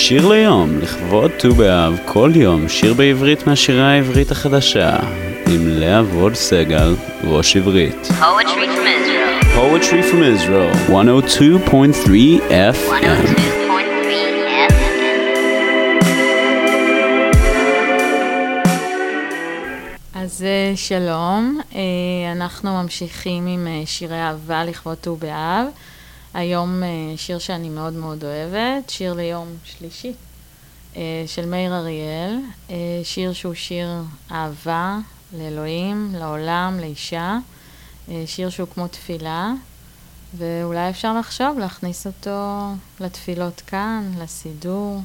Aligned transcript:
שיר 0.00 0.28
ליום, 0.28 0.78
לכבוד 0.82 1.30
ט"ו 1.30 1.54
באב, 1.54 1.98
כל 2.04 2.30
יום, 2.34 2.68
שיר 2.68 2.94
בעברית 2.94 3.46
מהשירה 3.46 3.90
העברית 3.90 4.30
החדשה, 4.30 4.96
עם 5.46 5.68
לאה 5.68 6.02
וולד 6.02 6.34
סגל, 6.34 6.94
ראש 7.24 7.56
עברית. 7.56 8.08
Poetry 8.20 8.68
from 8.74 8.86
Israel. 8.86 9.44
Poetry 9.56 10.02
from 10.10 10.22
Israel, 10.22 10.72
102.3 10.88 10.92
FM. 12.48 12.90
102.3 12.90 12.98
FM. 14.48 14.98
אז 20.14 20.42
אה, 20.42 20.72
שלום, 20.76 21.60
אה, 21.74 21.80
אנחנו 22.32 22.82
ממשיכים 22.82 23.46
עם 23.46 23.66
אה, 23.66 23.82
שירי 23.86 24.20
אהבה 24.20 24.64
לכבוד 24.64 24.96
ט"ו 25.00 25.16
באב. 25.16 25.66
היום 26.38 26.82
אה, 26.82 26.88
שיר 27.16 27.38
שאני 27.38 27.68
מאוד 27.68 27.92
מאוד 27.92 28.24
אוהבת, 28.24 28.90
שיר 28.90 29.12
ליום 29.12 29.48
שלישי 29.64 30.12
אה, 30.96 31.24
של 31.26 31.46
מאיר 31.46 31.74
אריאל, 31.74 32.38
אה, 32.70 32.76
שיר 33.04 33.32
שהוא 33.32 33.54
שיר 33.54 33.88
אהבה 34.32 34.98
לאלוהים, 35.32 36.14
לעולם, 36.14 36.78
לאישה, 36.80 37.38
שיר 38.26 38.50
שהוא 38.50 38.68
כמו 38.74 38.88
תפילה, 38.88 39.52
ואולי 40.36 40.90
אפשר 40.90 41.18
לחשוב 41.18 41.58
להכניס 41.58 42.06
אותו 42.06 42.68
לתפילות 43.00 43.62
כאן, 43.66 44.12
לסידור. 44.18 45.00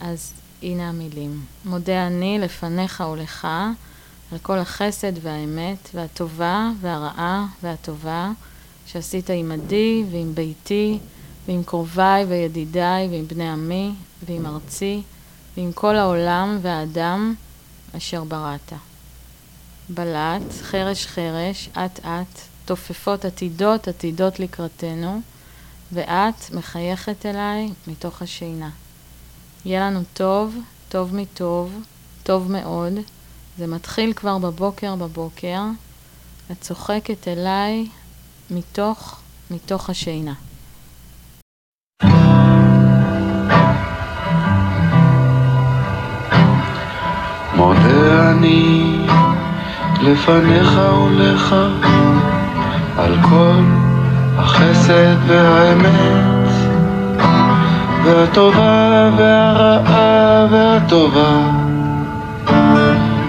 אז 0.00 0.32
הנה 0.62 0.88
המילים. 0.88 1.44
מודה 1.64 2.06
אני 2.06 2.38
לפניך 2.38 3.02
ולך 3.12 3.48
על 4.32 4.38
כל 4.38 4.58
החסד 4.58 5.12
והאמת 5.22 5.88
והטובה 5.94 6.70
והרעה 6.80 7.46
והטובה 7.62 8.30
שעשית 8.86 9.30
עמדי 9.30 10.04
ועם 10.10 10.34
ביתי 10.34 10.98
ועם 11.48 11.62
קרוביי 11.62 12.24
וידידיי 12.24 13.08
ועם 13.08 13.28
בני 13.28 13.48
עמי 13.48 13.92
ועם 14.26 14.46
ארצי 14.46 15.02
ועם 15.56 15.72
כל 15.72 15.96
העולם 15.96 16.58
והאדם 16.62 17.34
אשר 17.96 18.24
בראת. 18.24 18.72
בלט, 19.88 20.42
חרש 20.62 21.06
חרש, 21.06 21.68
אט 21.72 22.00
אט, 22.00 22.40
תופפות 22.64 23.24
עתידות 23.24 23.88
עתידות 23.88 24.40
לקראתנו, 24.40 25.20
ואת 25.92 26.50
מחייכת 26.52 27.26
אליי 27.26 27.70
מתוך 27.86 28.22
השינה. 28.22 28.70
יהיה 29.64 29.86
לנו 29.86 30.00
טוב, 30.14 30.56
טוב 30.88 31.14
מטוב, 31.14 31.82
טוב 32.22 32.52
מאוד. 32.52 32.92
זה 33.58 33.66
מתחיל 33.66 34.12
כבר 34.12 34.38
בבוקר 34.38 34.96
בבוקר. 34.96 35.60
את 36.52 36.60
צוחקת 36.60 37.28
אליי 37.28 37.86
מתוך, 38.54 39.20
מתוך 39.50 39.90
השינה. 39.90 40.32
מודה 47.56 48.30
אני 48.30 48.96
לפניך 50.02 50.80
ולך 51.06 51.54
על 52.98 53.16
כל 53.22 53.62
החסד 54.36 55.16
והאמת 55.26 56.48
והטובה 58.04 59.10
והרעה 59.16 60.46
והטובה 60.50 61.50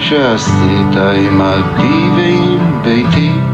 שעשית 0.00 0.96
עמדי 0.96 2.10
ועם 2.16 2.82
ביתי 2.82 3.51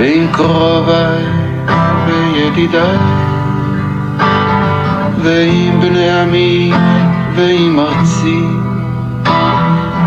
ועם 0.00 0.26
קרוביי 0.32 1.24
וידידיי. 2.06 2.98
ועם 5.22 5.80
בני 5.80 6.10
עמי 6.20 6.72
ועם 7.36 7.80
ארצי. 7.80 8.44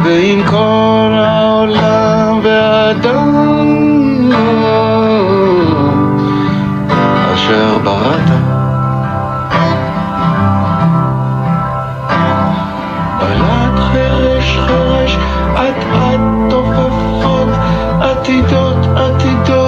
ועם 0.03 0.44
כל 0.45 1.11
העולם 1.13 2.40
והאדם 2.44 3.31
אשר 7.34 7.78
בראת. 7.84 8.29
בלט 13.19 13.79
חרש 13.79 14.57
חרש 14.57 15.18
עתידות 18.00 18.85
עתידות 18.95 19.62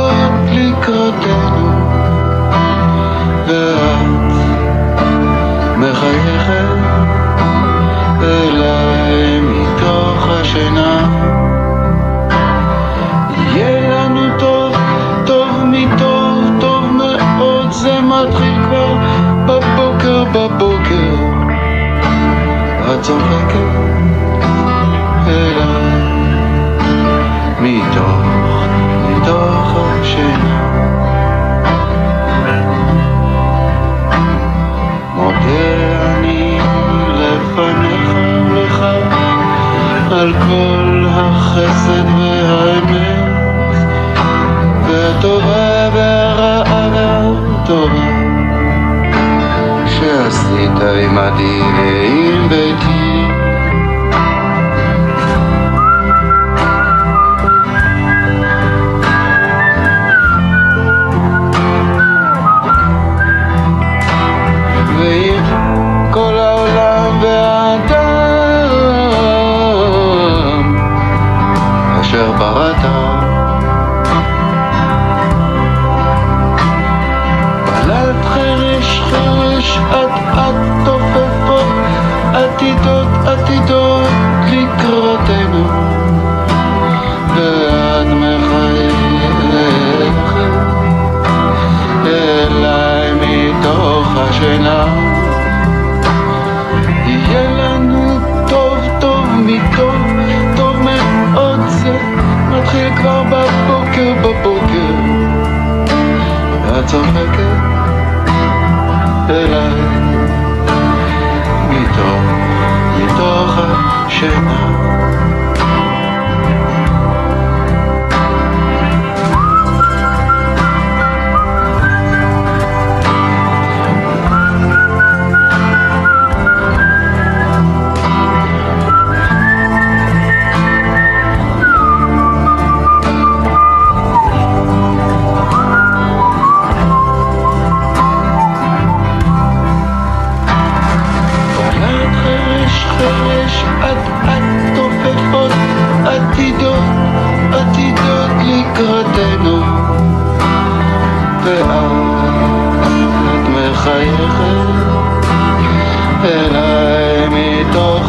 על 40.25 40.33
כל 40.33 41.05
החסד 41.09 42.05
והאמת 42.17 43.75
והטובה 44.87 45.89
והרעה 45.93 46.89
והטובה 46.93 48.09
שעשית 49.87 50.71
עמדי 51.03 51.61
ועם 51.77 52.24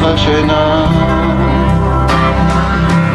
השינה. 0.07 0.87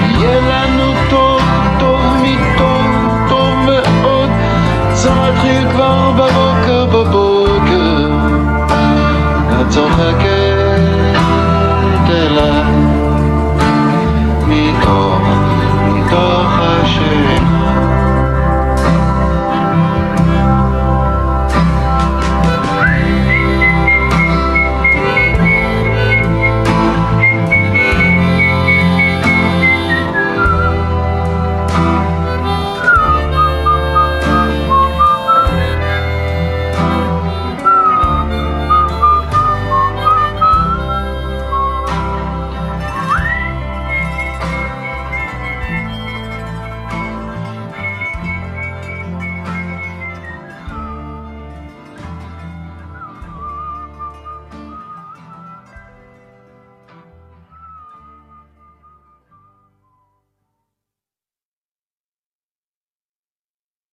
יהיה 0.01 0.39
לנו 0.41 0.93
טוב, 1.09 1.41
טוב 1.79 2.01
מטוב, 2.21 2.85
טוב 3.29 3.55
מאוד, 3.65 4.29
זה 4.93 5.09
מתחיל 5.11 5.69
כבר 5.71 6.11
בבוקר 6.11 6.85
בבוקר. 6.85 8.09
את 9.61 9.69
צוחקת 9.69 10.30